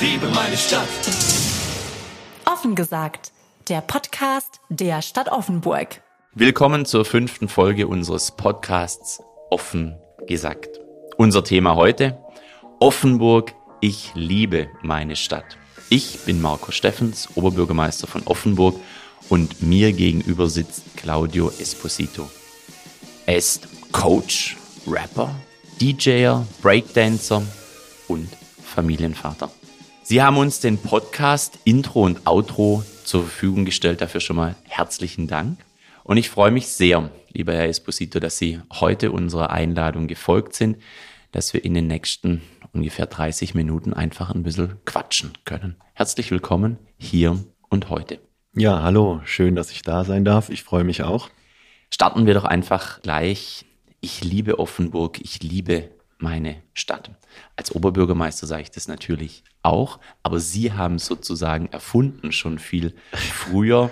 [0.00, 0.88] Ich liebe meine Stadt.
[2.46, 3.32] Offen gesagt,
[3.68, 6.00] der Podcast der Stadt Offenburg.
[6.32, 10.80] Willkommen zur fünften Folge unseres Podcasts Offen gesagt.
[11.18, 12.18] Unser Thema heute,
[12.78, 15.58] Offenburg, ich liebe meine Stadt.
[15.90, 18.76] Ich bin Marco Steffens, Oberbürgermeister von Offenburg
[19.28, 22.30] und mir gegenüber sitzt Claudio Esposito.
[23.26, 25.34] Er ist Coach, Rapper,
[25.78, 27.42] DJer, Breakdancer
[28.08, 28.30] und
[28.64, 29.50] Familienvater.
[30.10, 34.00] Sie haben uns den Podcast Intro und Outro zur Verfügung gestellt.
[34.00, 35.60] Dafür schon mal herzlichen Dank.
[36.02, 40.78] Und ich freue mich sehr, lieber Herr Esposito, dass Sie heute unserer Einladung gefolgt sind,
[41.30, 45.76] dass wir in den nächsten ungefähr 30 Minuten einfach ein bisschen quatschen können.
[45.92, 47.38] Herzlich willkommen hier
[47.68, 48.18] und heute.
[48.56, 50.50] Ja, hallo, schön, dass ich da sein darf.
[50.50, 51.30] Ich freue mich auch.
[51.88, 53.64] Starten wir doch einfach gleich.
[54.00, 55.88] Ich liebe Offenburg, ich liebe
[56.22, 57.10] meine Stadt.
[57.56, 63.90] Als Oberbürgermeister sage ich das natürlich auch, aber Sie haben sozusagen erfunden schon viel früher.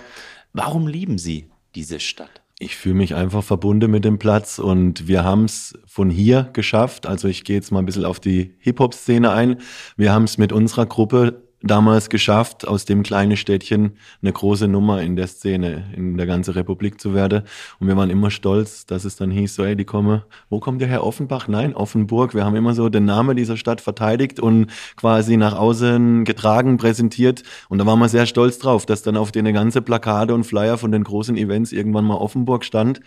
[0.53, 2.41] Warum lieben Sie diese Stadt?
[2.61, 7.07] Ich fühle mich einfach verbunden mit dem Platz und wir haben es von hier geschafft.
[7.07, 9.61] Also ich gehe jetzt mal ein bisschen auf die Hip-Hop-Szene ein.
[9.95, 15.01] Wir haben es mit unserer Gruppe damals geschafft, aus dem kleinen Städtchen eine große Nummer
[15.01, 17.43] in der Szene, in der ganzen Republik zu werden.
[17.79, 20.81] Und wir waren immer stolz, dass es dann hieß, so, ey, die kommen, wo kommt
[20.81, 21.47] der Herr Offenbach?
[21.47, 22.33] Nein, Offenburg.
[22.33, 27.43] Wir haben immer so den Namen dieser Stadt verteidigt und quasi nach außen getragen, präsentiert.
[27.67, 30.77] Und da waren wir sehr stolz drauf, dass dann auf den ganze Plakate und Flyer
[30.77, 33.01] von den großen Events irgendwann mal Offenburg stand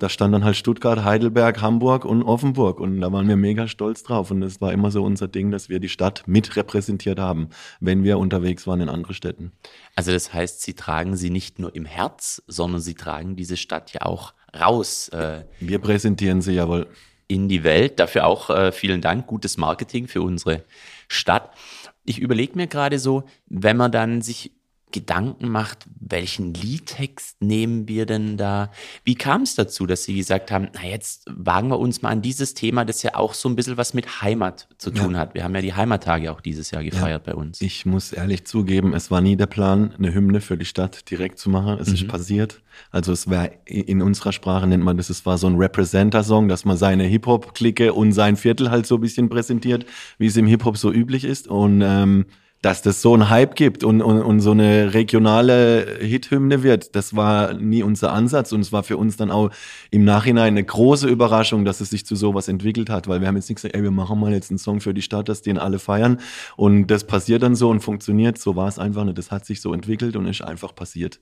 [0.00, 2.80] da stand dann halt Stuttgart, Heidelberg, Hamburg und Offenburg.
[2.80, 4.30] Und da waren wir mega stolz drauf.
[4.30, 8.02] Und es war immer so unser Ding, dass wir die Stadt mit repräsentiert haben, wenn
[8.02, 9.52] wir unterwegs waren in andere Städten.
[9.94, 13.92] Also das heißt, Sie tragen sie nicht nur im Herz, sondern Sie tragen diese Stadt
[13.92, 15.08] ja auch raus.
[15.10, 16.86] Äh, wir präsentieren sie jawohl.
[17.28, 18.00] In die Welt.
[18.00, 19.28] Dafür auch äh, vielen Dank.
[19.28, 20.64] Gutes Marketing für unsere
[21.06, 21.52] Stadt.
[22.04, 24.50] Ich überlege mir gerade so, wenn man dann sich
[24.92, 28.70] Gedanken macht, welchen Liedtext nehmen wir denn da?
[29.04, 32.22] Wie kam es dazu, dass Sie gesagt haben, na jetzt wagen wir uns mal an
[32.22, 35.20] dieses Thema, das ja auch so ein bisschen was mit Heimat zu tun ja.
[35.20, 35.34] hat.
[35.34, 37.32] Wir haben ja die Heimattage auch dieses Jahr gefeiert ja.
[37.32, 37.60] bei uns.
[37.60, 41.38] Ich muss ehrlich zugeben, es war nie der Plan, eine Hymne für die Stadt direkt
[41.38, 41.78] zu machen.
[41.80, 41.94] Es mhm.
[41.94, 42.60] ist passiert.
[42.90, 46.64] Also es war in unserer Sprache nennt man das, es war so ein Representer-Song, dass
[46.64, 49.86] man seine Hip-Hop-Clique und sein Viertel halt so ein bisschen präsentiert,
[50.18, 51.48] wie es im Hip-Hop so üblich ist.
[51.48, 52.26] Und ähm,
[52.62, 57.16] dass das so einen Hype gibt und, und, und so eine regionale Hithymne wird, das
[57.16, 59.50] war nie unser Ansatz und es war für uns dann auch
[59.90, 63.36] im Nachhinein eine große Überraschung, dass es sich zu sowas entwickelt hat, weil wir haben
[63.36, 65.58] jetzt nicht gesagt, ey, wir machen mal jetzt einen Song für die Stadt, dass den
[65.58, 66.20] alle feiern
[66.56, 69.62] und das passiert dann so und funktioniert, so war es einfach nicht, das hat sich
[69.62, 71.20] so entwickelt und ist einfach passiert.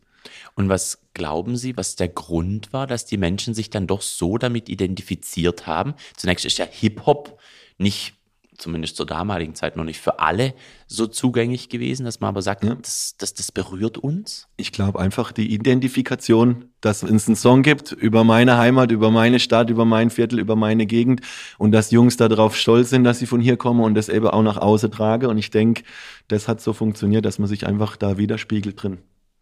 [0.56, 4.38] Und was glauben Sie, was der Grund war, dass die Menschen sich dann doch so
[4.38, 5.94] damit identifiziert haben?
[6.16, 7.38] Zunächst ist ja Hip-Hop
[7.78, 8.18] nicht
[8.59, 10.55] zumindest zur damaligen Zeit noch nicht für alle
[10.87, 12.75] so zugänglich gewesen, dass man aber sagt, ja.
[12.75, 14.49] das, das, das berührt uns?
[14.57, 19.39] Ich glaube einfach die Identifikation, dass es einen Song gibt über meine Heimat, über meine
[19.39, 21.21] Stadt, über mein Viertel, über meine Gegend
[21.57, 24.43] und dass Jungs darauf stolz sind, dass sie von hier kommen und das eben auch
[24.43, 25.29] nach außen trage.
[25.29, 25.85] Und ich denke,
[26.27, 28.99] das hat so funktioniert, dass man sich einfach da widerspiegelt drin.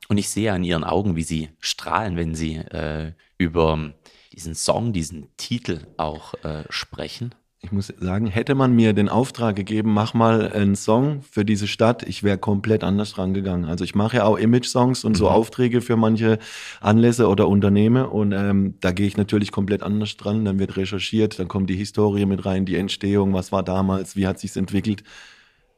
[0.09, 3.93] Und ich sehe an ihren Augen, wie sie strahlen, wenn sie äh, über
[4.33, 7.35] diesen Song, diesen Titel auch äh, sprechen
[7.67, 11.67] ich muss sagen, hätte man mir den Auftrag gegeben, mach mal einen Song für diese
[11.67, 13.65] Stadt, ich wäre komplett anders rangegangen.
[13.69, 15.31] Also ich mache ja auch Image-Songs und so mhm.
[15.33, 16.39] Aufträge für manche
[16.81, 20.45] Anlässe oder Unternehmen und ähm, da gehe ich natürlich komplett anders dran.
[20.45, 24.29] Dann wird recherchiert, dann kommt die Historie mit rein, die Entstehung, was war damals, wie
[24.29, 25.03] hat sich's entwickelt.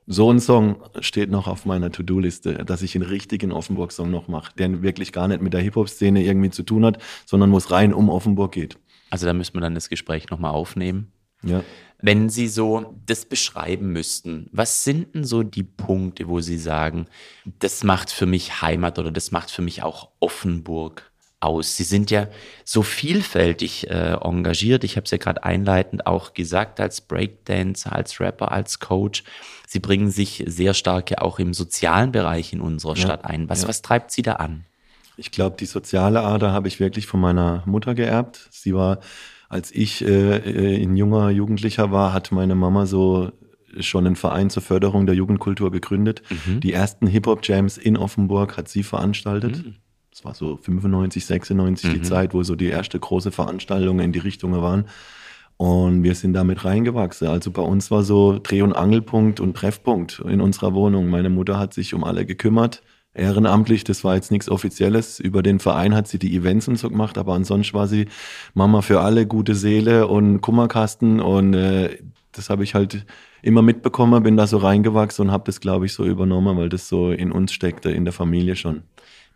[0.06, 4.52] So ein Song steht noch auf meiner To-Do-Liste, dass ich einen richtigen Offenburg-Song noch mache,
[4.58, 7.94] der wirklich gar nicht mit der Hip-Hop-Szene irgendwie zu tun hat, sondern wo es rein
[7.94, 8.76] um Offenburg geht.
[9.08, 11.12] Also da müssen wir dann das Gespräch nochmal aufnehmen
[11.42, 11.62] ja.
[12.00, 17.06] Wenn Sie so das beschreiben müssten, was sind denn so die Punkte, wo Sie sagen,
[17.58, 21.10] das macht für mich Heimat oder das macht für mich auch Offenburg
[21.40, 21.76] aus?
[21.76, 22.28] Sie sind ja
[22.64, 24.84] so vielfältig äh, engagiert.
[24.84, 29.24] Ich habe es ja gerade einleitend auch gesagt, als Breakdancer, als Rapper, als Coach.
[29.66, 33.02] Sie bringen sich sehr stark ja auch im sozialen Bereich in unserer ja.
[33.02, 33.48] Stadt ein.
[33.48, 33.68] Was, ja.
[33.68, 34.64] was treibt Sie da an?
[35.16, 38.48] Ich glaube, die soziale Ader habe ich wirklich von meiner Mutter geerbt.
[38.52, 39.00] Sie war
[39.48, 43.32] als ich äh, äh, ein junger Jugendlicher war, hat meine Mama so
[43.80, 46.22] schon einen Verein zur Förderung der Jugendkultur gegründet.
[46.46, 46.60] Mhm.
[46.60, 49.64] Die ersten Hip-Hop-Jams in Offenburg hat sie veranstaltet.
[49.64, 49.74] Mhm.
[50.10, 51.94] Das war so 95, 96 mhm.
[51.94, 54.86] die Zeit, wo so die erste große Veranstaltungen in die Richtung waren.
[55.56, 57.28] Und wir sind damit reingewachsen.
[57.28, 61.08] Also bei uns war so Dreh- und Angelpunkt und Treffpunkt in unserer Wohnung.
[61.08, 62.82] Meine Mutter hat sich um alle gekümmert
[63.18, 65.20] ehrenamtlich, das war jetzt nichts Offizielles.
[65.20, 68.06] Über den Verein hat sie die Events und so gemacht, aber ansonsten war sie
[68.54, 71.98] Mama für alle, gute Seele und Kummerkasten und äh,
[72.32, 73.04] das habe ich halt
[73.42, 76.88] immer mitbekommen, bin da so reingewachsen und habe das, glaube ich, so übernommen, weil das
[76.88, 78.82] so in uns steckte, in der Familie schon.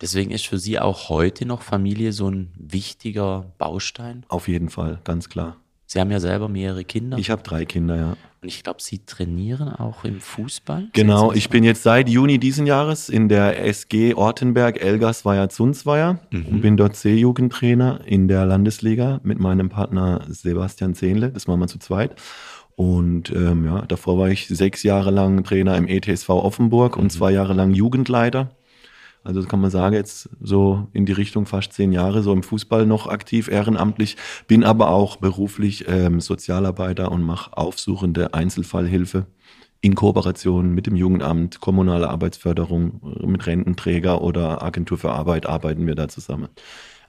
[0.00, 4.24] Deswegen ist für Sie auch heute noch Familie so ein wichtiger Baustein?
[4.28, 5.56] Auf jeden Fall, ganz klar.
[5.92, 7.18] Sie haben ja selber mehrere Kinder.
[7.18, 8.16] Ich habe drei Kinder, ja.
[8.40, 10.88] Und ich glaube, Sie trainieren auch im Fußball?
[10.94, 16.46] Genau, ich bin jetzt seit Juni diesen Jahres in der SG Ortenberg Elgersweier Zunzweier mhm.
[16.46, 21.28] und bin dort C-Jugendtrainer in der Landesliga mit meinem Partner Sebastian Zehnle.
[21.30, 22.16] Das machen wir zu zweit.
[22.74, 27.02] Und ähm, ja, davor war ich sechs Jahre lang Trainer im ETSV Offenburg mhm.
[27.02, 28.48] und zwei Jahre lang Jugendleiter.
[29.24, 32.86] Also kann man sagen, jetzt so in die Richtung fast zehn Jahre so im Fußball
[32.86, 34.16] noch aktiv, ehrenamtlich,
[34.48, 39.26] bin aber auch beruflich ähm, Sozialarbeiter und mache aufsuchende Einzelfallhilfe
[39.80, 45.96] in Kooperation mit dem Jugendamt, kommunale Arbeitsförderung, mit Rententräger oder Agentur für Arbeit arbeiten wir
[45.96, 46.48] da zusammen.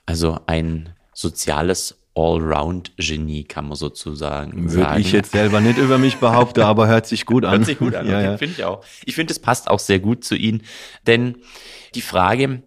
[0.06, 5.00] Also ein soziales Allround-Genie, kann man sozusagen Würde sagen.
[5.00, 7.58] ich jetzt selber nicht über mich behaupten, aber hört sich gut an.
[7.58, 8.38] Hört sich gut an, ja, ja.
[8.38, 8.84] finde ich auch.
[9.04, 10.62] Ich finde, es passt auch sehr gut zu Ihnen,
[11.06, 11.36] denn
[11.94, 12.62] die Frage,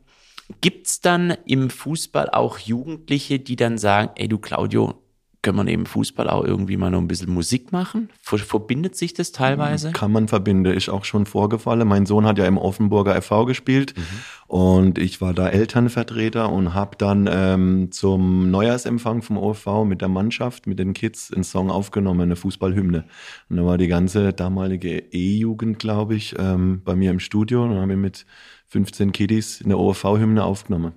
[0.62, 5.02] gibt's dann im Fußball auch Jugendliche, die dann sagen, ey du Claudio,
[5.48, 8.10] können wir neben Fußball auch irgendwie mal noch ein bisschen Musik machen?
[8.22, 9.92] Verbindet sich das teilweise?
[9.94, 11.88] Kann man verbinden, ist auch schon vorgefallen.
[11.88, 14.04] Mein Sohn hat ja im Offenburger FV gespielt mhm.
[14.48, 20.10] und ich war da Elternvertreter und habe dann ähm, zum Neujahrsempfang vom OFV mit der
[20.10, 23.06] Mannschaft, mit den Kids einen Song aufgenommen, eine Fußballhymne.
[23.50, 27.88] Und da war die ganze damalige E-Jugend, glaube ich, ähm, bei mir im Studio und
[27.88, 28.26] wir mit
[28.68, 30.94] 15 Kiddies eine OFV-Hymne aufgenommen.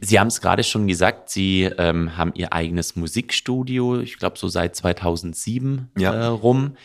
[0.00, 4.46] Sie haben es gerade schon gesagt, Sie ähm, haben Ihr eigenes Musikstudio, ich glaube so
[4.46, 6.12] seit 2007 ja.
[6.12, 6.76] äh, rum.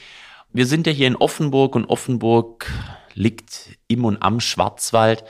[0.52, 2.72] Wir sind ja hier in Offenburg und Offenburg
[3.14, 5.24] liegt im und am Schwarzwald.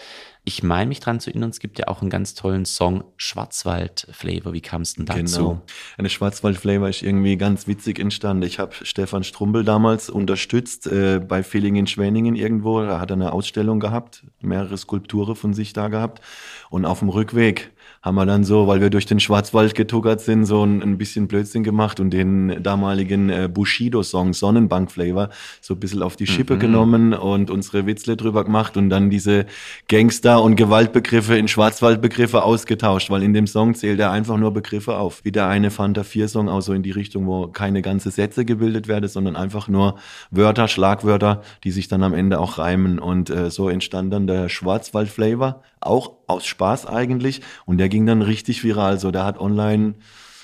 [0.48, 4.54] Ich meine mich dran zu erinnern, es gibt ja auch einen ganz tollen Song Schwarzwald-Flavor.
[4.54, 5.40] Wie kam es denn dazu?
[5.40, 5.62] Genau.
[5.98, 8.44] Eine Schwarzwald-Flavor ist irgendwie ganz witzig entstanden.
[8.44, 12.82] Ich habe Stefan Strumbel damals unterstützt äh, bei Feeling in Schwenningen irgendwo.
[12.82, 16.22] Da hat er eine Ausstellung gehabt, mehrere Skulpturen von sich da gehabt.
[16.70, 20.46] Und auf dem Rückweg haben wir dann so, weil wir durch den Schwarzwald getuckert sind,
[20.46, 25.30] so ein, ein bisschen Blödsinn gemacht und den damaligen äh, Bushido-Song Sonnenbank-Flavor
[25.62, 26.60] so ein bisschen auf die Schippe mhm.
[26.60, 29.46] genommen und unsere Witzle drüber gemacht und dann diese
[29.88, 34.98] Gangster- und Gewaltbegriffe in Schwarzwaldbegriffe ausgetauscht, weil in dem Song zählt er einfach nur Begriffe
[34.98, 35.24] auf.
[35.24, 38.88] Wie der eine Fanta 4-Song auch so in die Richtung, wo keine ganze Sätze gebildet
[38.88, 39.96] werden, sondern einfach nur
[40.32, 43.00] Wörter, Schlagwörter, die sich dann am Ende auch reimen.
[43.00, 47.42] Und äh, so entstand dann der Schwarzwald-Flavor, auch aus Spaß eigentlich.
[47.66, 49.00] Und der ging dann richtig viral.
[49.00, 49.96] So, der hat online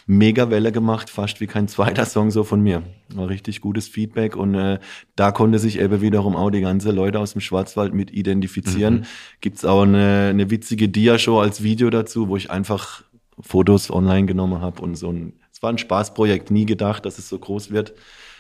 [0.06, 2.84] mega Welle gemacht, fast wie kein zweiter Song so von mir.
[3.14, 4.80] War richtig gutes Feedback und äh,
[5.16, 8.96] da konnte sich eben wiederum auch die ganze Leute aus dem Schwarzwald mit identifizieren.
[8.96, 9.04] Mhm.
[9.42, 13.04] Gibt's auch eine, eine witzige Dia-Show als Video dazu, wo ich einfach
[13.40, 17.30] Fotos online genommen habe und so ein, es war ein Spaßprojekt, nie gedacht, dass es
[17.30, 17.94] so groß wird.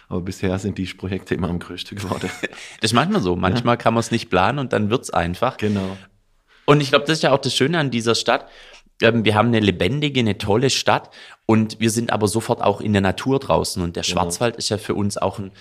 [0.09, 2.29] Aber bisher sind die Projekte immer am größten geworden.
[2.81, 3.35] Das macht man so.
[3.35, 3.77] Manchmal ja.
[3.77, 5.57] kann man es nicht planen und dann wird's einfach.
[5.57, 5.97] Genau.
[6.65, 8.47] Und ich glaube, das ist ja auch das Schöne an dieser Stadt.
[9.01, 11.09] Ähm, wir haben eine lebendige, eine tolle Stadt
[11.45, 13.81] und wir sind aber sofort auch in der Natur draußen.
[13.81, 14.13] Und der genau.
[14.13, 15.51] Schwarzwald ist ja für uns auch ein,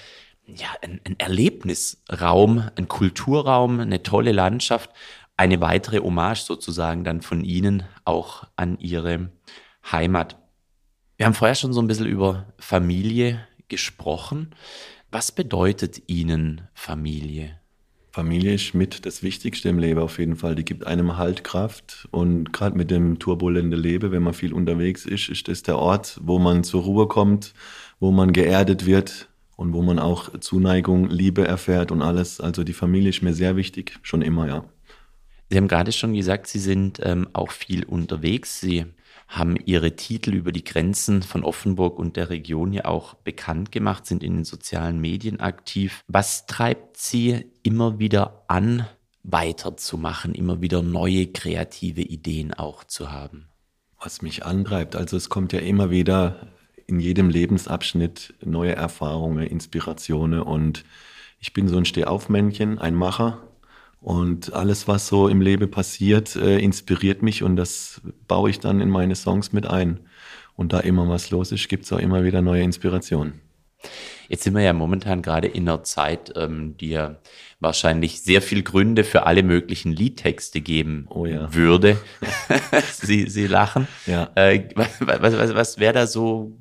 [0.46, 4.90] ja, ein, ein Erlebnisraum, ein Kulturraum, eine tolle Landschaft.
[5.36, 9.30] Eine weitere Hommage sozusagen dann von Ihnen auch an Ihre
[9.90, 10.36] Heimat.
[11.16, 14.54] Wir haben vorher schon so ein bisschen über Familie gesprochen.
[15.10, 17.61] Was bedeutet Ihnen Familie?
[18.14, 20.54] Familie ist mit das Wichtigste im Leben auf jeden Fall.
[20.54, 22.06] Die gibt einem Halt, Kraft.
[22.10, 26.20] Und gerade mit dem turbulenten Leben, wenn man viel unterwegs ist, ist das der Ort,
[26.22, 27.54] wo man zur Ruhe kommt,
[28.00, 32.38] wo man geerdet wird und wo man auch Zuneigung, Liebe erfährt und alles.
[32.38, 34.64] Also die Familie ist mir sehr wichtig, schon immer, ja.
[35.52, 38.58] Sie haben gerade schon gesagt, Sie sind ähm, auch viel unterwegs.
[38.58, 38.86] Sie
[39.28, 44.06] haben ihre Titel über die Grenzen von Offenburg und der Region ja auch bekannt gemacht,
[44.06, 46.04] sind in den sozialen Medien aktiv.
[46.08, 48.86] Was treibt sie immer wieder an,
[49.24, 53.48] weiterzumachen, immer wieder neue kreative Ideen auch zu haben?
[54.00, 56.46] Was mich antreibt, also es kommt ja immer wieder
[56.86, 60.86] in jedem Lebensabschnitt neue Erfahrungen, Inspirationen und
[61.40, 63.51] ich bin so ein Stehaufmännchen, ein Macher
[64.02, 68.80] und alles, was so im Leben passiert, äh, inspiriert mich und das baue ich dann
[68.80, 70.00] in meine Songs mit ein.
[70.54, 73.40] Und da immer was los ist, gibt es auch immer wieder neue Inspirationen.
[74.28, 77.16] Jetzt sind wir ja momentan gerade in einer Zeit, ähm, die ja
[77.60, 81.52] wahrscheinlich sehr viel Gründe für alle möglichen Liedtexte geben oh ja.
[81.54, 81.96] würde.
[82.92, 83.86] Sie, Sie lachen.
[84.06, 84.30] Ja.
[84.34, 86.52] Äh, was was, was wäre da so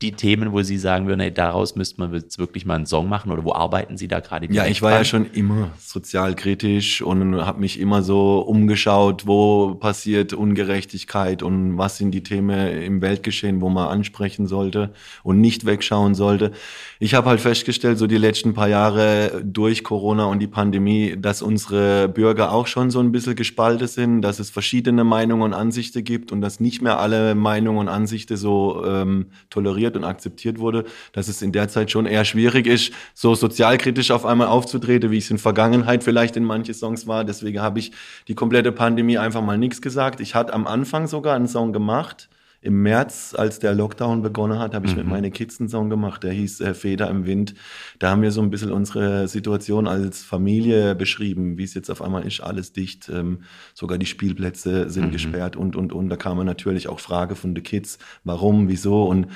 [0.00, 3.08] die Themen, wo Sie sagen würden, hey, daraus müsste man jetzt wirklich mal einen Song
[3.08, 4.46] machen oder wo arbeiten Sie da gerade?
[4.52, 5.00] Ja, ich war dran?
[5.00, 11.96] ja schon immer sozialkritisch und habe mich immer so umgeschaut, wo passiert Ungerechtigkeit und was
[11.96, 14.90] sind die Themen im Weltgeschehen, wo man ansprechen sollte
[15.24, 16.52] und nicht wegschauen sollte.
[17.00, 21.42] Ich habe halt festgestellt, so die letzten paar Jahre durch Corona und die Pandemie, dass
[21.42, 26.04] unsere Bürger auch schon so ein bisschen gespalten sind, dass es verschiedene Meinungen und Ansichten
[26.04, 30.84] gibt und dass nicht mehr alle Meinungen und Ansichten so ähm, toleriert und akzeptiert wurde,
[31.12, 35.18] dass es in der Zeit schon eher schwierig ist, so sozialkritisch auf einmal aufzutreten, wie
[35.18, 37.24] es in Vergangenheit vielleicht in manche Songs war.
[37.24, 37.92] Deswegen habe ich
[38.28, 40.20] die komplette Pandemie einfach mal nichts gesagt.
[40.20, 42.28] Ich hatte am Anfang sogar einen Song gemacht.
[42.60, 44.98] Im März, als der Lockdown begonnen hat, habe ich mhm.
[44.98, 47.54] mit meinen Kids einen Song gemacht, der hieß äh, Feder im Wind.
[48.00, 52.02] Da haben wir so ein bisschen unsere Situation als Familie beschrieben, wie es jetzt auf
[52.02, 53.42] einmal ist, alles dicht, ähm,
[53.74, 55.12] sogar die Spielplätze sind mhm.
[55.12, 56.08] gesperrt und, und, und.
[56.08, 59.28] Da kamen natürlich auch Frage von den Kids, warum, wieso und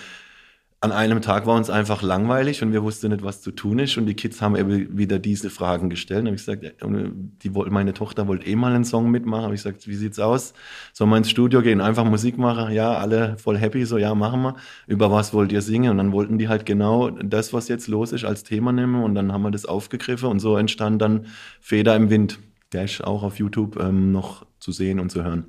[0.83, 3.97] an einem Tag war uns einfach langweilig und wir wussten nicht, was zu tun ist.
[3.97, 6.23] Und die Kids haben eben wieder diese Fragen gestellt.
[6.23, 9.45] Und habe ich gesagt, die, meine Tochter wollte eh mal einen Song mitmachen.
[9.45, 10.55] Habe ich gesagt, wie sieht's aus?
[10.93, 12.73] Sollen wir ins Studio gehen, einfach Musik machen?
[12.73, 14.57] Ja, alle voll happy, so ja, machen wir.
[14.89, 15.93] Über was wollt ihr singen?
[15.93, 19.05] Und dann wollten die halt genau das, was jetzt los ist, als Thema nehmen.
[19.05, 21.27] Und dann haben wir das aufgegriffen und so entstand dann
[21.61, 22.41] Feder im Wind.
[22.73, 25.45] Der ist auch auf YouTube ähm, noch zu sehen und zu hören.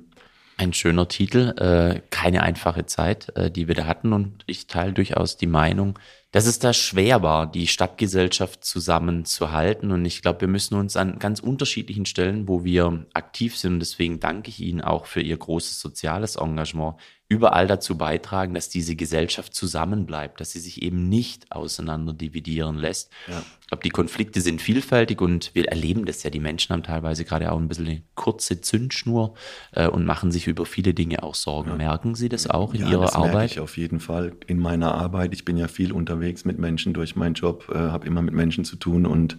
[0.56, 4.12] Ein schöner Titel, äh, keine einfache Zeit, äh, die wir da hatten.
[4.12, 5.98] Und ich teile durchaus die Meinung,
[6.30, 9.90] dass es da schwer war, die Stadtgesellschaft zusammenzuhalten.
[9.90, 13.80] Und ich glaube, wir müssen uns an ganz unterschiedlichen Stellen, wo wir aktiv sind, und
[13.80, 16.96] deswegen danke ich Ihnen auch für Ihr großes soziales Engagement,
[17.34, 23.10] überall dazu beitragen, dass diese Gesellschaft zusammenbleibt, dass sie sich eben nicht auseinander dividieren lässt.
[23.28, 23.42] Ja.
[23.60, 26.30] Ich glaube, die Konflikte sind vielfältig und wir erleben das ja.
[26.30, 29.34] Die Menschen haben teilweise gerade auch ein bisschen eine kurze Zündschnur
[29.72, 31.70] äh, und machen sich über viele Dinge auch Sorgen.
[31.70, 31.76] Ja.
[31.76, 33.32] Merken Sie das auch in ja, Ihrer das Arbeit?
[33.32, 35.34] Merke ich auf jeden Fall in meiner Arbeit.
[35.34, 38.64] Ich bin ja viel unterwegs mit Menschen durch meinen Job, äh, habe immer mit Menschen
[38.64, 39.36] zu tun und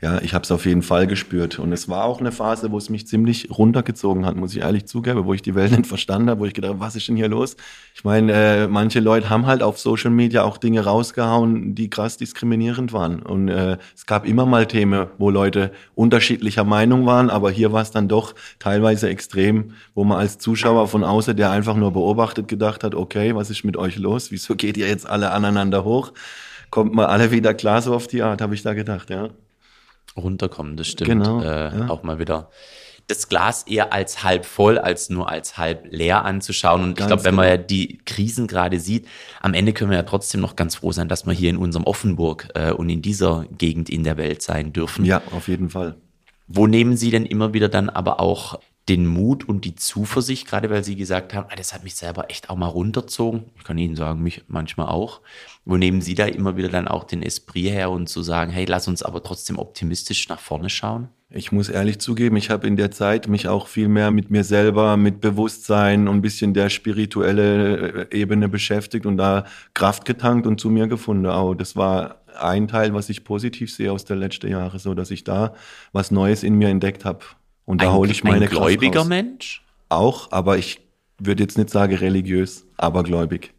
[0.00, 1.58] ja, ich habe es auf jeden Fall gespürt.
[1.58, 4.86] Und es war auch eine Phase, wo es mich ziemlich runtergezogen hat, muss ich ehrlich
[4.86, 7.16] zugeben, wo ich die Welt nicht verstanden habe, wo ich gedacht habe, was ist denn
[7.16, 7.56] hier los?
[7.96, 12.16] Ich meine, äh, manche Leute haben halt auf Social Media auch Dinge rausgehauen, die krass
[12.16, 13.20] diskriminierend waren.
[13.22, 17.82] Und äh, es gab immer mal Themen, wo Leute unterschiedlicher Meinung waren, aber hier war
[17.82, 22.46] es dann doch teilweise extrem, wo man als Zuschauer von außen, der einfach nur beobachtet,
[22.46, 24.30] gedacht hat, okay, was ist mit euch los?
[24.30, 26.12] Wieso geht ihr jetzt alle aneinander hoch?
[26.70, 29.30] Kommt mal alle wieder klar so auf die Art, habe ich da gedacht, ja
[30.16, 31.10] runterkommen, das stimmt.
[31.10, 31.88] Genau, äh, ja.
[31.88, 32.50] Auch mal wieder
[33.08, 36.82] das Glas eher als halb voll, als nur als halb leer anzuschauen.
[36.82, 37.56] Und ganz ich glaube, wenn man genau.
[37.56, 39.08] ja die Krisen gerade sieht,
[39.40, 41.84] am Ende können wir ja trotzdem noch ganz froh sein, dass wir hier in unserem
[41.84, 45.06] Offenburg äh, und in dieser Gegend in der Welt sein dürfen.
[45.06, 45.96] Ja, auf jeden Fall.
[46.46, 50.70] Wo nehmen Sie denn immer wieder dann aber auch den Mut und die Zuversicht, gerade
[50.70, 53.44] weil Sie gesagt haben, ah, das hat mich selber echt auch mal runterzogen.
[53.56, 55.20] Ich kann Ihnen sagen, mich manchmal auch.
[55.64, 58.64] Wo nehmen Sie da immer wieder dann auch den Esprit her und zu sagen, hey,
[58.64, 61.08] lass uns aber trotzdem optimistisch nach vorne schauen?
[61.30, 64.44] Ich muss ehrlich zugeben, ich habe in der Zeit mich auch viel mehr mit mir
[64.44, 70.46] selber, mit Bewusstsein und ein bisschen der spirituelle äh, Ebene beschäftigt und da Kraft getankt
[70.46, 71.26] und zu mir gefunden.
[71.26, 75.10] Auch das war ein Teil, was ich positiv sehe aus der letzten Jahre, so dass
[75.10, 75.52] ich da
[75.92, 77.20] was Neues in mir entdeckt habe.
[77.68, 79.62] Und da hole ich meine ein gläubiger Mensch?
[79.90, 80.80] Auch, aber ich
[81.18, 83.52] würde jetzt nicht sagen religiös, aber gläubig.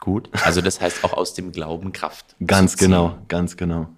[0.00, 0.30] Gut.
[0.44, 2.34] Also das heißt auch aus dem Glauben Kraft.
[2.46, 3.90] Ganz genau, ganz genau.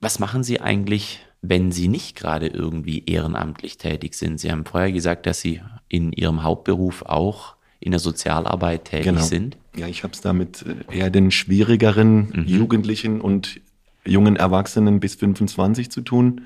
[0.00, 4.38] Was machen Sie eigentlich, wenn Sie nicht gerade irgendwie ehrenamtlich tätig sind?
[4.38, 9.22] Sie haben vorher gesagt, dass Sie in Ihrem Hauptberuf auch in der Sozialarbeit tätig genau.
[9.22, 9.56] sind.
[9.74, 12.44] Ja, ich habe es da mit äh, eher den schwierigeren mhm.
[12.46, 13.60] Jugendlichen und
[14.04, 16.42] jungen Erwachsenen bis 25 zu tun.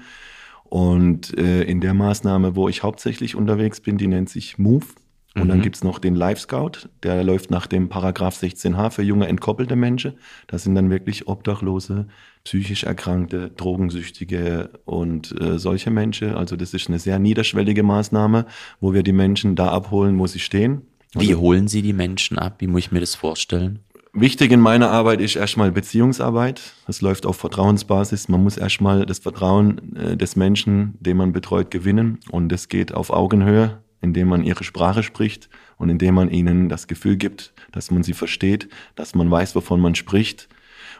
[0.68, 4.86] Und äh, in der Maßnahme, wo ich hauptsächlich unterwegs bin, die nennt sich MOVE.
[5.36, 5.48] Und mhm.
[5.48, 9.76] dann gibt's noch den Life Scout, der läuft nach dem Paragraph 16h für junge entkoppelte
[9.76, 10.14] Menschen.
[10.46, 12.06] Das sind dann wirklich Obdachlose,
[12.44, 16.34] psychisch Erkrankte, Drogensüchtige und äh, solche Menschen.
[16.34, 18.46] Also das ist eine sehr niederschwellige Maßnahme,
[18.80, 20.82] wo wir die Menschen da abholen, wo sie stehen.
[21.12, 22.56] Wie also, holen Sie die Menschen ab?
[22.58, 23.80] Wie muss ich mir das vorstellen?
[24.18, 26.72] Wichtig in meiner Arbeit ist erstmal Beziehungsarbeit.
[26.86, 28.30] Das läuft auf Vertrauensbasis.
[28.30, 32.20] Man muss erstmal das Vertrauen äh, des Menschen, den man betreut, gewinnen.
[32.30, 36.86] Und das geht auf Augenhöhe, indem man ihre Sprache spricht und indem man ihnen das
[36.86, 40.48] Gefühl gibt, dass man sie versteht, dass man weiß, wovon man spricht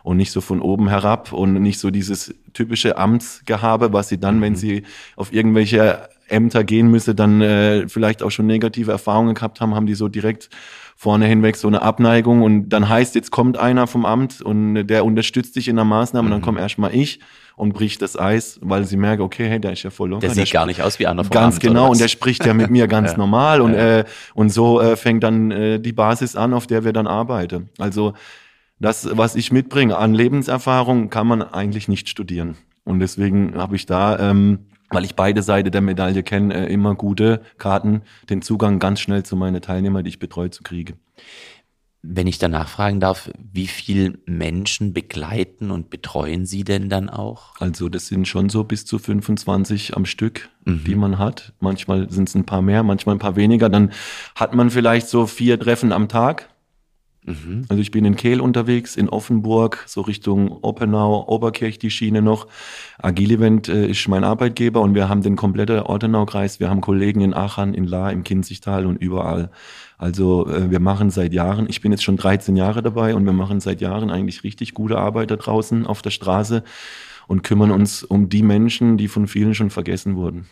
[0.03, 4.43] und nicht so von oben herab und nicht so dieses typische Amtsgehabe, was sie dann,
[4.43, 4.57] wenn mhm.
[4.57, 4.83] sie
[5.17, 9.87] auf irgendwelche Ämter gehen müsse, dann äh, vielleicht auch schon negative Erfahrungen gehabt haben, haben
[9.87, 10.49] die so direkt
[10.97, 15.05] vorne hinweg so eine Abneigung und dann heißt, jetzt kommt einer vom Amt und der
[15.05, 16.33] unterstützt dich in der Maßnahme mhm.
[16.33, 17.21] und dann komme erstmal ich
[17.55, 20.27] und bricht das Eis, weil sie merken, okay, hey, der ist ja voll locker.
[20.27, 22.55] Der sieht gar nicht aus wie einer vom Ganz Amt, genau und der spricht ja
[22.55, 23.19] mit mir ganz Ja.
[23.19, 23.99] normal und, Ja.
[23.99, 24.05] äh,
[24.35, 27.69] und so äh, fängt dann äh, die Basis an, auf der wir dann arbeiten.
[27.79, 28.15] Also
[28.79, 32.57] das, was ich mitbringe an Lebenserfahrung, kann man eigentlich nicht studieren.
[32.85, 36.95] Und deswegen habe ich da, ähm, weil ich beide Seiten der Medaille kenne, äh, immer
[36.95, 40.95] gute Karten, den Zugang ganz schnell zu meinen Teilnehmern, die ich betreue, zu kriegen.
[42.09, 47.55] Wenn ich danach fragen darf, wie viel Menschen begleiten und betreuen Sie denn dann auch?
[47.59, 50.85] Also das sind schon so bis zu 25 am Stück, Mhm.
[50.85, 51.53] die man hat.
[51.59, 53.69] Manchmal sind es ein paar mehr, manchmal ein paar weniger.
[53.69, 53.91] Dann
[54.37, 56.49] hat man vielleicht so vier Treffen am Tag.
[57.27, 57.65] Mhm.
[57.69, 62.47] Also ich bin in Kehl unterwegs, in Offenburg, so Richtung Oppenau, Oberkirch die Schiene noch.
[62.99, 66.61] Agilevent äh, ist mein Arbeitgeber und wir haben den kompletten Ortenau-Kreis.
[66.61, 69.51] Wir haben Kollegen in Aachen, in Lahr, im Kinzigtal und überall.
[69.99, 73.33] Also äh, wir machen seit Jahren, ich bin jetzt schon 13 Jahre dabei und wir
[73.33, 76.63] machen seit Jahren eigentlich richtig gute Arbeit da draußen auf der Straße
[77.27, 80.47] und kümmern uns um die Menschen, die von vielen schon vergessen wurden.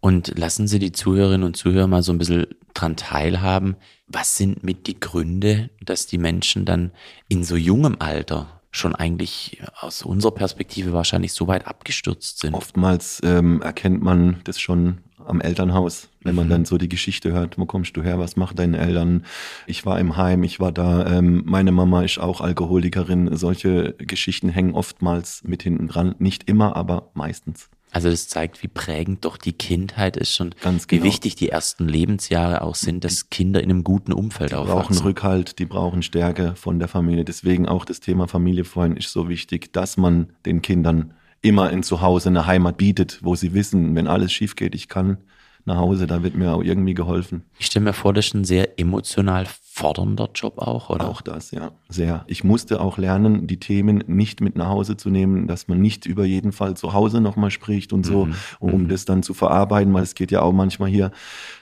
[0.00, 3.76] Und lassen Sie die Zuhörerinnen und Zuhörer mal so ein bisschen dran teilhaben.
[4.08, 6.92] Was sind mit die Gründe, dass die Menschen dann
[7.28, 12.54] in so jungem Alter schon eigentlich aus unserer Perspektive wahrscheinlich so weit abgestürzt sind?
[12.54, 16.50] Oftmals ähm, erkennt man das schon am Elternhaus, wenn man Mhm.
[16.50, 19.26] dann so die Geschichte hört, wo kommst du her, was machen deine Eltern?
[19.66, 23.36] Ich war im Heim, ich war da, ähm, meine Mama ist auch Alkoholikerin.
[23.36, 26.14] Solche Geschichten hängen oftmals mit hinten dran.
[26.18, 27.68] Nicht immer, aber meistens.
[27.90, 31.04] Also das zeigt, wie prägend doch die Kindheit ist und Ganz wie genau.
[31.04, 35.02] wichtig die ersten Lebensjahre auch sind, dass Kinder in einem guten Umfeld Die brauchen aufwachsen.
[35.04, 37.24] Rückhalt, die brauchen Stärke von der Familie.
[37.24, 41.82] Deswegen auch das Thema Familie vorhin ist so wichtig, dass man den Kindern immer in
[41.82, 45.18] Zuhause eine Heimat bietet, wo sie wissen, wenn alles schief geht, ich kann
[45.64, 47.44] nach Hause, da wird mir auch irgendwie geholfen.
[47.58, 49.46] Ich stelle mir vor, das ist ein sehr emotional
[49.78, 51.08] fordernder Job auch, oder?
[51.08, 52.24] Auch das, ja, sehr.
[52.26, 56.04] Ich musste auch lernen, die Themen nicht mit nach Hause zu nehmen, dass man nicht
[56.06, 58.34] über jeden Fall zu Hause nochmal spricht und so, Mhm.
[58.58, 58.88] um Mhm.
[58.88, 61.10] das dann zu verarbeiten, weil es geht ja auch manchmal hier,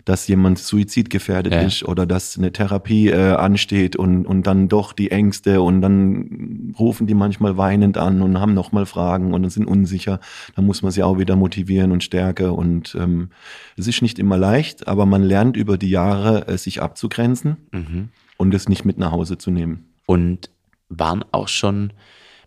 [0.05, 1.61] dass jemand suizidgefährdet Ja.
[1.61, 6.75] ist oder dass eine Therapie äh, ansteht und, und dann doch die Ängste und dann
[6.79, 10.21] rufen die manchmal weinend an und haben nochmal Fragen und sind unsicher.
[10.55, 13.29] Da muss man sie auch wieder motivieren und stärken und ähm,
[13.77, 18.05] es ist nicht immer leicht, aber man lernt über die Jahre, äh, sich abzugrenzen Mhm.
[18.37, 19.93] Und es nicht mit nach Hause zu nehmen.
[20.07, 20.51] Und
[20.89, 21.93] waren auch schon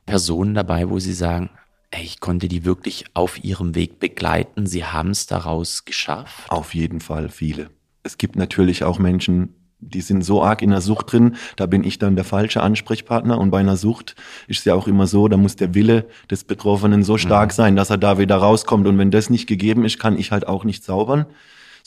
[0.05, 1.49] Personen dabei, wo Sie sagen,
[1.91, 6.49] ey, ich konnte die wirklich auf ihrem Weg begleiten, sie haben es daraus geschafft?
[6.49, 7.69] Auf jeden Fall viele.
[8.03, 11.83] Es gibt natürlich auch Menschen, die sind so arg in der Sucht drin, da bin
[11.83, 13.37] ich dann der falsche Ansprechpartner.
[13.37, 14.15] Und bei einer Sucht
[14.47, 17.75] ist es ja auch immer so, da muss der Wille des Betroffenen so stark sein,
[17.75, 18.87] dass er da wieder rauskommt.
[18.87, 21.25] Und wenn das nicht gegeben ist, kann ich halt auch nicht zaubern.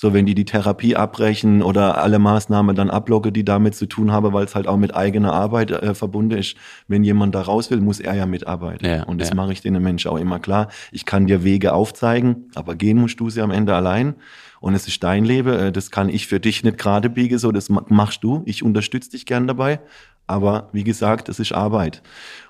[0.03, 4.11] So, wenn die die Therapie abbrechen oder alle Maßnahmen dann ablogge, die damit zu tun
[4.11, 6.57] haben, weil es halt auch mit eigener Arbeit äh, verbunden ist.
[6.88, 8.85] Wenn jemand da raus will, muss er ja mitarbeiten.
[8.85, 9.37] Ja, und das ja.
[9.37, 10.67] mache ich den Menschen auch immer klar.
[10.91, 14.17] Ich kann dir Wege aufzeigen, aber gehen musst du sie am Ende allein.
[14.59, 15.55] Und es ist dein Leben.
[15.55, 18.43] äh, Das kann ich für dich nicht gerade biegen, so das ma- machst du.
[18.45, 19.79] Ich unterstütze dich gern dabei.
[20.27, 22.03] Aber wie gesagt, es ist Arbeit.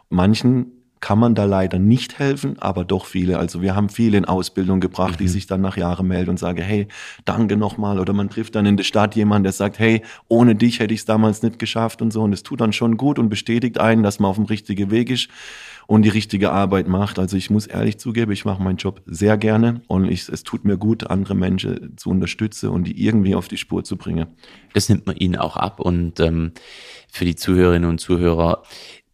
[0.09, 0.69] Manchen
[1.03, 3.39] kann man da leider nicht helfen, aber doch viele.
[3.39, 6.63] Also wir haben viele in Ausbildung gebracht, die sich dann nach Jahren melden und sagen,
[6.63, 6.87] hey,
[7.25, 7.99] danke nochmal.
[7.99, 11.01] Oder man trifft dann in der Stadt jemanden, der sagt, hey, ohne dich hätte ich
[11.01, 12.23] es damals nicht geschafft und so.
[12.23, 15.11] Und es tut dann schon gut und bestätigt einen, dass man auf dem richtigen Weg
[15.11, 15.29] ist
[15.89, 17.19] und die richtige Arbeit macht.
[17.19, 20.65] Also ich muss ehrlich zugeben, ich mache meinen Job sehr gerne und ich, es tut
[20.65, 24.29] mir gut, andere Menschen zu unterstützen und die irgendwie auf die Spur zu bringen.
[24.73, 25.81] Das nimmt man ihnen auch ab.
[25.81, 26.53] Und ähm,
[27.11, 28.63] für die Zuhörerinnen und Zuhörer,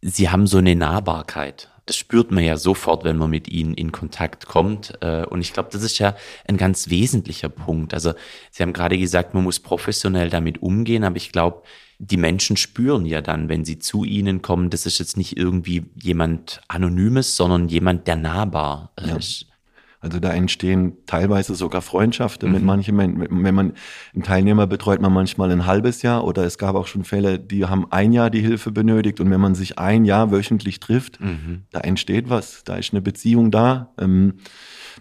[0.03, 1.69] sie haben so eine Nahbarkeit.
[1.89, 4.93] Das spürt man ja sofort, wenn man mit ihnen in Kontakt kommt.
[5.01, 6.15] Äh, Und ich glaube, das ist ja
[6.47, 7.95] ein ganz wesentlicher Punkt.
[7.95, 8.13] Also
[8.51, 11.63] Sie haben gerade gesagt, man muss professionell damit umgehen, aber ich glaube,
[11.97, 15.83] die Menschen spüren ja dann, wenn sie zu ihnen kommen, das ist jetzt nicht irgendwie
[15.99, 19.15] jemand Anonymes, sondern jemand, der nahbar Ja.
[19.17, 19.47] ist.
[20.01, 22.65] Also da entstehen teilweise sogar Freundschaften mit Mhm.
[22.67, 23.43] manchen Menschen.
[23.43, 23.73] Wenn man
[24.13, 27.65] einen Teilnehmer betreut, man manchmal ein halbes Jahr oder es gab auch schon Fälle, die
[27.65, 31.63] haben ein Jahr die Hilfe benötigt und wenn man sich ein Jahr wöchentlich trifft, Mhm.
[31.71, 33.93] da entsteht was, da ist eine Beziehung da.
[33.99, 34.35] Ähm,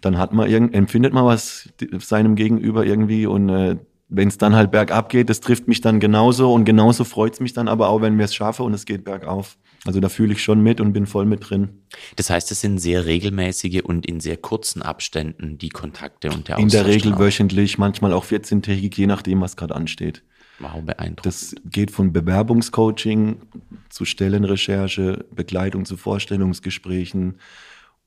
[0.00, 3.76] dann hat man irgend, empfindet man was seinem Gegenüber irgendwie und äh,
[4.08, 7.40] wenn es dann halt bergab geht, das trifft mich dann genauso und genauso freut es
[7.40, 9.58] mich dann aber auch, wenn wir es schaffen und es geht bergauf.
[9.84, 11.82] Also da fühle ich schon mit und bin voll mit drin.
[12.16, 16.58] Das heißt, es sind sehr regelmäßige und in sehr kurzen Abständen die Kontakte und der
[16.58, 17.18] In der Austausch Regel auch.
[17.20, 20.22] wöchentlich, manchmal auch 14-tägig, je nachdem, was gerade ansteht.
[20.58, 21.26] Wow, beeindruckend.
[21.26, 23.42] Das geht von Bewerbungscoaching
[23.88, 27.38] zu Stellenrecherche, Begleitung zu Vorstellungsgesprächen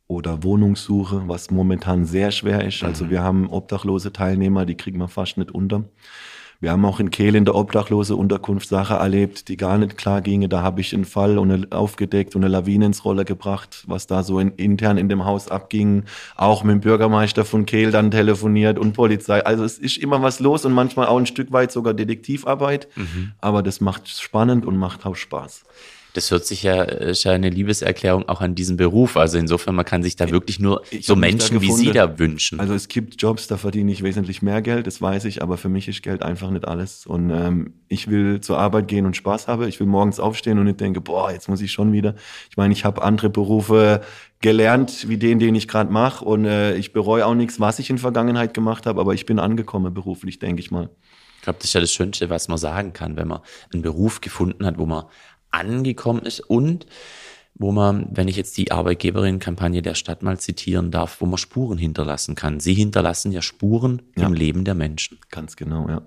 [0.08, 2.84] oder Wohnungssuche, was momentan sehr schwer ist.
[2.84, 5.86] Also wir haben obdachlose Teilnehmer, die kriegen wir fast nicht unter.
[6.62, 10.22] Wir haben auch in Kehl in der obdachlose Unterkunft Sache erlebt, die gar nicht klar
[10.22, 10.48] ginge.
[10.48, 14.06] Da habe ich einen Fall und eine, aufgedeckt und eine Lawine ins Roller gebracht, was
[14.06, 16.04] da so in, intern in dem Haus abging.
[16.36, 19.44] Auch mit dem Bürgermeister von Kehl dann telefoniert und Polizei.
[19.44, 22.88] Also es ist immer was los und manchmal auch ein Stück weit sogar Detektivarbeit.
[23.40, 25.64] Aber das macht spannend und macht auch Spaß.
[26.14, 29.18] Das hört sich ja, ist ja eine Liebeserklärung auch an diesen Beruf.
[29.18, 31.72] Also insofern, man kann sich da wirklich nur Ich so Menschen wie.
[31.72, 32.60] Sie da wünschen.
[32.60, 35.70] Also es gibt Jobs, da verdiene ich wesentlich mehr Geld, das weiß ich, aber für
[35.70, 37.06] mich ist Geld einfach nicht alles.
[37.06, 39.68] Und ähm, ich will zur Arbeit gehen und Spaß habe.
[39.68, 42.16] Ich will morgens aufstehen und nicht denke, boah, jetzt muss ich schon wieder.
[42.50, 44.02] Ich meine, ich habe andere Berufe
[44.42, 46.26] gelernt, wie den, den ich gerade mache.
[46.26, 49.40] Und äh, ich bereue auch nichts, was ich in Vergangenheit gemacht habe, aber ich bin
[49.40, 50.90] angekommen beruflich, denke ich mal.
[51.38, 53.40] Ich glaube, das ist ja das Schönste, was man sagen kann, wenn man
[53.74, 55.06] einen Beruf gefunden hat, wo man
[55.52, 56.86] angekommen ist und
[57.54, 61.78] wo man, wenn ich jetzt die Arbeitgeberin-Kampagne der Stadt mal zitieren darf, wo man Spuren
[61.78, 62.60] hinterlassen kann.
[62.60, 64.26] Sie hinterlassen ja Spuren Ja.
[64.28, 65.20] im Leben der Menschen.
[65.30, 66.02] Ganz genau, ja.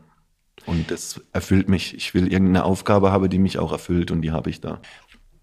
[0.66, 1.94] Und das erfüllt mich.
[1.94, 4.80] Ich will irgendeine Aufgabe haben, die mich auch erfüllt und die habe ich da.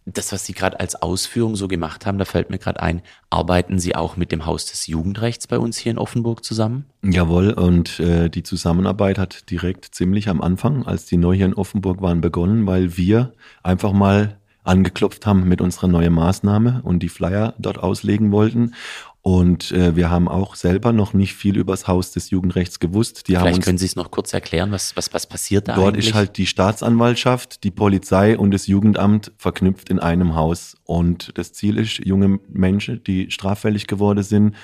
[0.05, 3.79] Das, was Sie gerade als Ausführung so gemacht haben, da fällt mir gerade ein, arbeiten
[3.79, 6.85] Sie auch mit dem Haus des Jugendrechts bei uns hier in Offenburg zusammen?
[7.03, 11.53] Jawohl, und äh, die Zusammenarbeit hat direkt ziemlich am Anfang, als die neu hier in
[11.53, 17.09] Offenburg waren, begonnen, weil wir einfach mal angeklopft haben mit unserer neuen Maßnahme und die
[17.09, 18.73] Flyer dort auslegen wollten.
[19.23, 23.27] Und äh, wir haben auch selber noch nicht viel über das Haus des Jugendrechts gewusst.
[23.27, 25.93] Die haben Vielleicht können Sie es noch kurz erklären, was, was, was passiert da Dort
[25.93, 26.07] eigentlich?
[26.07, 30.75] ist halt die Staatsanwaltschaft, die Polizei und das Jugendamt verknüpft in einem Haus.
[30.85, 34.55] Und das Ziel ist, junge Menschen, die straffällig geworden sind,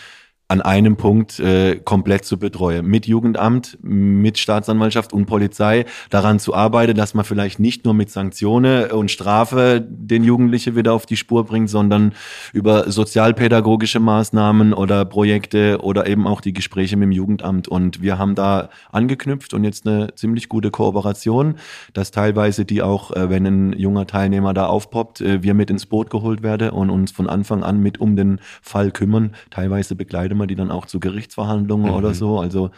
[0.50, 2.86] an einem Punkt äh, komplett zu betreuen.
[2.86, 8.10] Mit Jugendamt, mit Staatsanwaltschaft und Polizei daran zu arbeiten, dass man vielleicht nicht nur mit
[8.10, 12.14] Sanktionen und Strafe den Jugendlichen wieder auf die Spur bringt, sondern
[12.54, 17.68] über sozialpädagogische Maßnahmen oder Projekte oder eben auch die Gespräche mit dem Jugendamt.
[17.68, 21.56] Und wir haben da angeknüpft und jetzt eine ziemlich gute Kooperation,
[21.92, 25.88] dass teilweise die auch, äh, wenn ein junger Teilnehmer da aufpoppt, äh, wir mit ins
[25.88, 29.34] Boot geholt werden und uns von Anfang an mit um den Fall kümmern.
[29.50, 32.40] Teilweise begleiten wir die dann auch zu Gerichtsverhandlungen oder so.
[32.40, 32.72] Also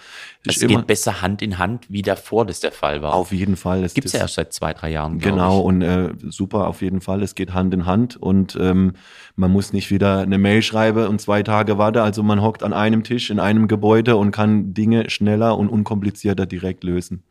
[0.46, 3.14] es ist immer geht besser Hand in Hand, wie davor das der Fall war.
[3.14, 3.84] auf jeden Fall.
[3.84, 5.20] Es Gibt es ja erst seit zwei, drei Jahren.
[5.20, 7.22] Genau, und äh, super auf jeden Fall.
[7.24, 8.94] Es geht Hand in Hand und ähm,
[9.36, 12.00] man muss nicht wieder eine Mail schreiben und zwei Tage warten.
[12.00, 16.46] Also man hockt an einem Tisch in einem Gebäude und kann Dinge schneller und unkomplizierter
[16.46, 17.24] direkt lösen.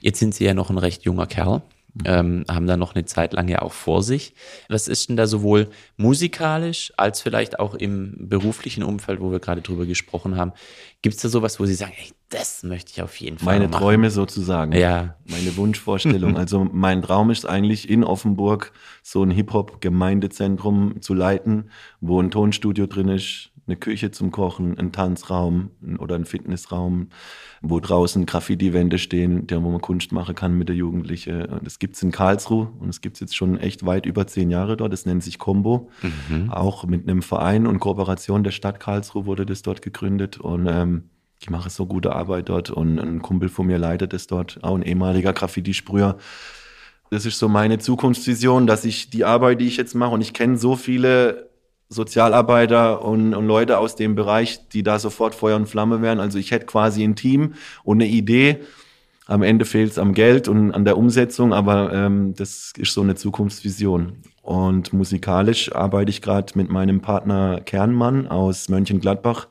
[0.00, 1.62] Jetzt sind Sie ja noch ein recht junger Kerl,
[2.04, 4.34] ähm, haben da noch eine Zeit lang ja auch vor sich.
[4.68, 9.62] Was ist denn da sowohl musikalisch als vielleicht auch im beruflichen Umfeld, wo wir gerade
[9.62, 10.52] drüber gesprochen haben?
[11.02, 13.68] Gibt es da sowas, wo Sie sagen, ey, das möchte ich auf jeden Fall Meine
[13.68, 13.80] machen?
[13.80, 14.72] Träume sozusagen.
[14.72, 15.16] Ja.
[15.26, 16.36] Meine Wunschvorstellung.
[16.38, 22.86] also mein Traum ist eigentlich in Offenburg so ein Hip-Hop-Gemeindezentrum zu leiten, wo ein Tonstudio
[22.86, 27.08] drin ist, eine Küche zum Kochen, ein Tanzraum oder ein Fitnessraum,
[27.62, 31.44] wo draußen Graffiti-Wände stehen, der, wo man Kunst machen kann mit der Jugendlichen.
[31.44, 34.76] Und Das gibt's in Karlsruhe und es gibt's jetzt schon echt weit über zehn Jahre
[34.76, 34.92] dort.
[34.92, 35.90] Das nennt sich Combo.
[36.50, 41.04] Auch mit einem Verein und Kooperation der Stadt Karlsruhe wurde das dort gegründet und ähm,
[41.40, 44.74] ich mache so gute Arbeit dort und ein Kumpel von mir leitet es dort, auch
[44.74, 46.18] ein ehemaliger Graffiti-Sprüher.
[47.10, 50.34] Das ist so meine Zukunftsvision, dass ich die Arbeit, die ich jetzt mache, und ich
[50.34, 51.47] kenne so viele
[51.88, 56.20] Sozialarbeiter und, und Leute aus dem Bereich, die da sofort Feuer und Flamme wären.
[56.20, 58.58] Also ich hätte quasi ein Team und eine Idee.
[59.26, 63.02] Am Ende fehlt es am Geld und an der Umsetzung, aber ähm, das ist so
[63.02, 64.14] eine Zukunftsvision.
[64.42, 69.48] Und musikalisch arbeite ich gerade mit meinem Partner Kernmann aus Mönchengladbach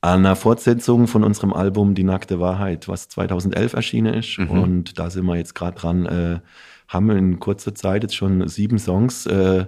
[0.00, 4.38] an einer Fortsetzung von unserem Album Die nackte Wahrheit, was 2011 erschienen ist.
[4.38, 6.40] Und da sind wir jetzt gerade dran, äh,
[6.88, 9.66] haben wir in kurzer Zeit jetzt schon sieben Songs, äh,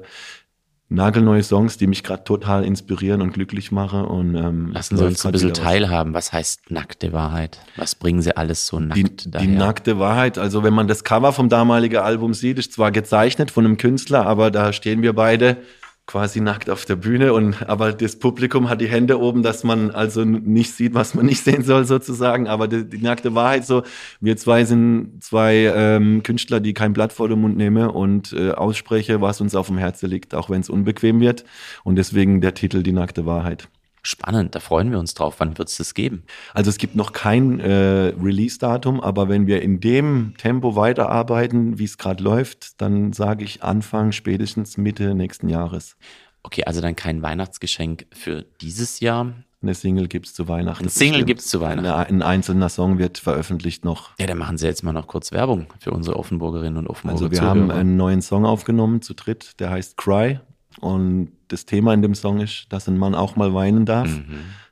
[0.88, 4.04] nagelneue Songs, die mich gerade total inspirieren und glücklich machen.
[4.04, 6.14] Und, ähm, Lassen Sie uns ein bisschen teilhaben.
[6.14, 7.58] Was heißt nackte Wahrheit?
[7.76, 9.46] Was bringen Sie alles so nackt Die, daher?
[9.46, 13.50] die nackte Wahrheit, also wenn man das Cover vom damaligen Album sieht, ist zwar gezeichnet
[13.50, 15.56] von einem Künstler, aber da stehen wir beide
[16.06, 19.90] quasi nackt auf der Bühne und aber das Publikum hat die Hände oben, dass man
[19.90, 22.46] also nicht sieht, was man nicht sehen soll sozusagen.
[22.46, 23.82] Aber die, die nackte Wahrheit so,
[24.20, 28.50] wir zwei sind zwei ähm, Künstler, die kein Blatt vor den Mund nehmen und äh,
[28.52, 31.44] ausspreche, was uns auf dem Herzen liegt, auch wenn es unbequem wird.
[31.84, 33.68] Und deswegen der Titel Die nackte Wahrheit.
[34.06, 35.36] Spannend, da freuen wir uns drauf.
[35.38, 36.24] Wann wird es das geben?
[36.52, 41.84] Also es gibt noch kein äh, Release-Datum, aber wenn wir in dem Tempo weiterarbeiten, wie
[41.84, 45.96] es gerade läuft, dann sage ich Anfang, spätestens Mitte nächsten Jahres.
[46.42, 49.32] Okay, also dann kein Weihnachtsgeschenk für dieses Jahr.
[49.62, 50.84] Eine Single gibt's zu Weihnachten.
[50.84, 51.26] Ein Single bestimmt.
[51.28, 51.86] gibt's zu Weihnachten.
[51.86, 54.10] Eine, ein einzelner Song wird veröffentlicht noch.
[54.18, 57.30] Ja, dann machen Sie jetzt mal noch kurz Werbung für unsere Offenburgerinnen und Offenburger Also
[57.30, 57.50] wir Zuhörer.
[57.50, 60.40] haben einen neuen Song aufgenommen zu dritt, der heißt Cry.
[60.80, 64.08] Und das Thema in dem Song ist, dass ein Mann auch mal weinen darf.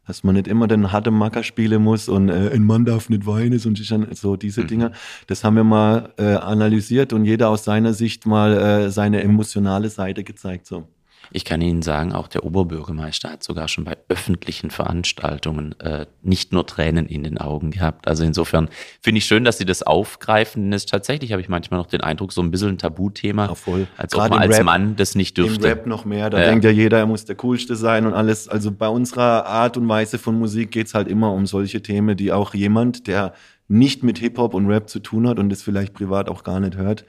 [0.07, 3.25] Dass man nicht immer den harten Macker spielen muss und äh, ein Mann darf nicht
[3.25, 4.91] weinen, dann so diese Dinge.
[5.29, 9.91] Das haben wir mal äh, analysiert und jeder aus seiner Sicht mal äh, seine emotionale
[9.91, 10.67] Seite gezeigt.
[10.67, 10.89] So.
[11.35, 16.53] Ich kann Ihnen sagen, auch der Oberbürgermeister hat sogar schon bei öffentlichen Veranstaltungen äh, nicht
[16.53, 18.07] nur Tränen in den Augen gehabt.
[18.07, 18.69] Also insofern
[19.01, 20.63] finde ich schön, dass Sie das aufgreifen.
[20.65, 23.55] Denn es tatsächlich habe ich manchmal noch den Eindruck, so ein bisschen ein Tabuthema, Ja,
[23.55, 23.87] voll.
[23.97, 25.65] als ob Gerade man im als Rap- Mann das nicht Im dürfte.
[25.69, 26.47] Rap noch mehr, da Ja.
[26.51, 28.49] denkt ja jeder, er muss der Coolste sein und alles.
[28.49, 32.33] Also bei unserer Art und Weise von Musik geht's halt immer um solche Themen, die
[32.33, 33.33] auch jemand, der
[33.69, 36.77] nicht mit Hip-Hop und Rap zu tun hat und das vielleicht privat auch gar nicht
[36.77, 37.05] hört,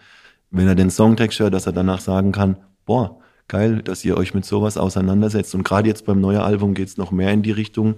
[0.49, 2.55] wenn er den Songtext hört, dass er danach sagen kann,
[2.85, 3.19] boah,
[3.53, 5.53] geil, dass ihr euch mit sowas auseinandersetzt.
[5.53, 7.95] Und gerade jetzt beim neuen Album geht's noch mehr in die Richtung.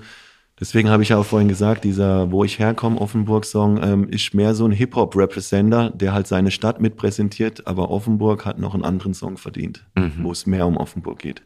[0.60, 4.54] Deswegen habe ich ja auch vorhin gesagt, dieser Wo ich herkomme, Offenburg-Song, ähm, ist mehr
[4.54, 9.14] so ein Hip-Hop-Representer, der halt seine Stadt mit präsentiert, aber Offenburg hat noch einen anderen
[9.14, 9.86] Song verdient,
[10.22, 11.42] wo es mehr um Offenburg geht.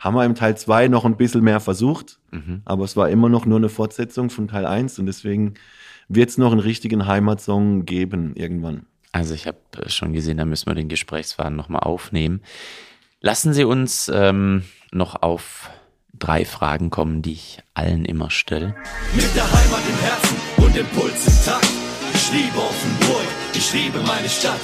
[0.00, 2.18] Haben wir im Teil 2 noch ein bisschen mehr versucht,
[2.64, 5.54] aber es war immer noch nur eine Fortsetzung von Teil 1 und deswegen
[6.08, 8.86] wird es noch einen richtigen Heimatsong geben irgendwann.
[9.12, 12.40] Also ich habe schon gesehen, da müssen wir den Gesprächsfaden nochmal aufnehmen.
[13.24, 15.70] Lassen Sie uns ähm, noch auf
[16.12, 18.74] drei Fragen kommen, die ich allen immer stelle.
[19.14, 21.70] Mit der Heimat im Herzen und dem Puls im Takt.
[22.12, 24.60] Ich liebe Offenburg, ich liebe meine Stadt.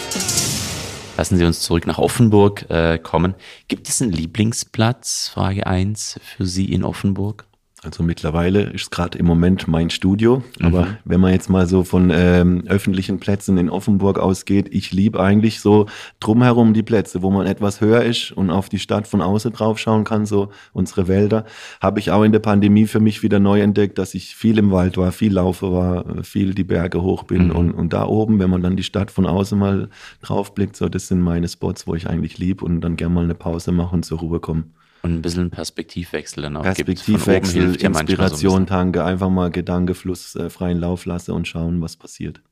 [1.17, 3.35] Lassen Sie uns zurück nach Offenburg äh, kommen.
[3.69, 7.47] Gibt es einen Lieblingsplatz, Frage 1, für Sie in Offenburg?
[7.83, 12.11] Also mittlerweile ist gerade im Moment mein Studio, aber wenn man jetzt mal so von
[12.13, 15.87] ähm, öffentlichen Plätzen in Offenburg ausgeht, ich liebe eigentlich so
[16.21, 19.79] drumherum die Plätze, wo man etwas höher ist und auf die Stadt von außen drauf
[19.79, 21.47] schauen kann, so unsere Wälder.
[21.81, 24.71] Habe ich auch in der Pandemie für mich wieder neu entdeckt, dass ich viel im
[24.73, 28.51] Wald war, viel laufe war, viel die Berge hoch bin und, und da oben, wenn
[28.51, 29.89] man dann die Stadt von außen mal
[30.21, 33.25] drauf blickt, so das sind meine Spots, wo ich eigentlich lieb und dann gerne mal
[33.25, 34.65] eine Pause mache und zur Ruhe komme.
[35.03, 36.87] Und ein bisschen Perspektivwechsel dann auch gibt.
[36.87, 41.97] Perspektivwechsel, so ein Inspiration tanke, einfach mal Gedankefluss äh, freien Lauf lasse und schauen, was
[41.97, 42.43] passiert.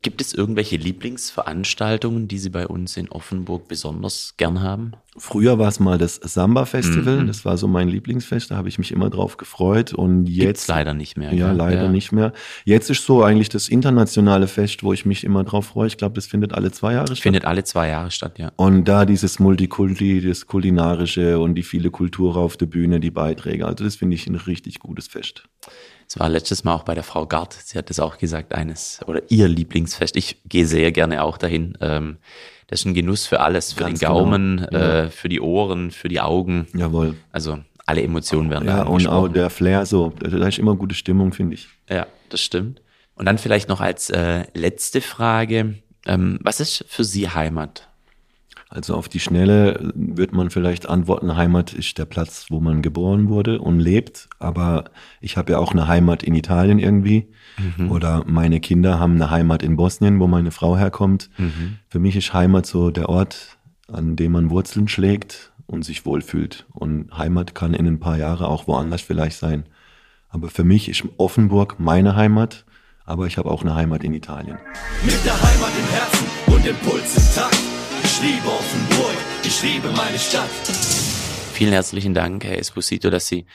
[0.00, 4.92] Gibt es irgendwelche Lieblingsveranstaltungen, die Sie bei uns in Offenburg besonders gern haben?
[5.16, 7.26] Früher war es mal das Samba Festival, Mhm.
[7.26, 10.68] das war so mein Lieblingsfest, da habe ich mich immer drauf gefreut und Gibt's jetzt
[10.68, 11.34] leider nicht mehr.
[11.34, 11.56] ja gell?
[11.56, 12.32] leider nicht mehr.
[12.64, 15.88] Jetzt ist so eigentlich das internationale Fest, wo ich mich immer drauf freue.
[15.88, 17.18] Ich glaube, das findet alle zwei Jahre statt.
[17.18, 18.52] Findet alle zwei Jahre statt, ja.
[18.54, 23.66] Und da dieses Multikulti, das Kulinarische und die viele Kultur auf der Bühne, die Beiträge.
[23.66, 25.42] Also das finde ich ein richtig gutes Fest.
[26.08, 27.52] Es war letztes Mal auch bei der Frau Gart.
[27.52, 30.16] Sie hat es auch gesagt, eines oder ihr Lieblingsfest.
[30.16, 31.76] Ich gehe sehr gerne auch dahin.
[31.82, 32.16] Ähm,
[32.68, 35.04] das ist ein Genuss für alles, für Ganz den Gaumen, genau, ja.
[35.04, 36.66] äh, für die Ohren, für die Augen.
[36.74, 37.14] Jawohl.
[37.30, 40.76] Also alle Emotionen werden Ja, da und auch der Flair so, da da ist immer
[40.76, 41.68] gute Stimmung, finde ich.
[41.90, 42.80] Ja, das stimmt.
[43.14, 45.74] Und dann vielleicht noch als äh, letzte Frage.
[46.06, 47.87] Ähm, was ist für Sie Heimat?
[48.70, 53.30] Also auf die Schnelle wird man vielleicht antworten, Heimat ist der Platz, wo man geboren
[53.30, 54.28] wurde und lebt.
[54.38, 54.84] Aber
[55.20, 57.28] ich habe ja auch eine Heimat in Italien irgendwie.
[57.88, 61.30] Oder meine Kinder haben eine Heimat in Bosnien, wo meine Frau herkommt.
[61.88, 63.56] Für mich ist Heimat so der Ort,
[63.90, 66.66] an dem man Wurzeln schlägt und sich wohlfühlt.
[66.70, 69.64] Und Heimat kann in ein paar Jahre auch woanders vielleicht sein.
[70.28, 72.66] Aber für mich ist Offenburg meine Heimat.
[73.06, 74.58] Aber ich habe auch eine Heimat in Italien.
[75.02, 77.77] Mit der Heimat im Herzen und dem Puls im Takt.
[78.02, 80.50] Ich liebe Offenburg, ich liebe meine Stadt.
[81.52, 83.46] Vielen herzlichen Dank, Herr Esposito, dass Sie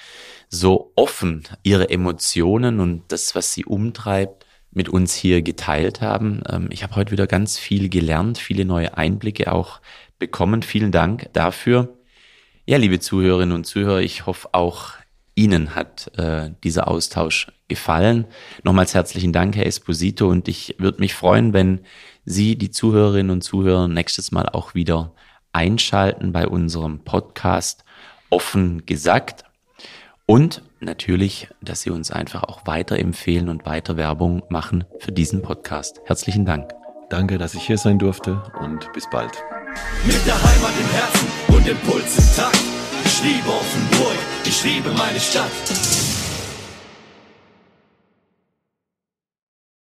[0.50, 6.42] so offen Ihre Emotionen und das, was Sie umtreibt, mit uns hier geteilt haben.
[6.50, 9.82] Ähm, Ich habe heute wieder ganz viel gelernt, viele neue Einblicke auch
[10.20, 10.64] bekommen.
[10.64, 11.98] Vielen Dank dafür.
[12.66, 14.94] Ja, liebe Zuhörerinnen und Zuhörer, ich hoffe auch
[15.36, 18.26] Ihnen hat äh, dieser Austausch gefallen.
[18.64, 21.82] Nochmals herzlichen Dank, Herr Esposito, und ich würde mich freuen, wenn
[22.26, 25.12] Sie, die Zuhörerinnen und Zuhörer, nächstes Mal auch wieder
[25.52, 27.84] einschalten bei unserem Podcast
[28.30, 29.44] offen gesagt.
[30.26, 36.02] Und natürlich, dass Sie uns einfach auch weiterempfehlen und weiter Werbung machen für diesen Podcast.
[36.06, 36.72] Herzlichen Dank.
[37.10, 39.32] Danke, dass ich hier sein durfte und bis bald.
[40.06, 42.60] Mit der Heimat im Herzen und dem Puls im Takt.
[43.06, 46.13] Ich liebe Offenburg, ich liebe meine Stadt.